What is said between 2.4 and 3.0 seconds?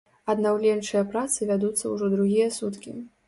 суткі.